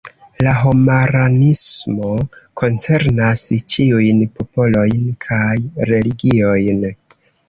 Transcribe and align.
La 0.45 0.51
homaranismo 0.59 2.07
koncernas 2.61 3.43
ĉiujn 3.73 4.23
popolojn 4.39 5.05
kaj 5.27 5.59
religiojn. 5.91 6.83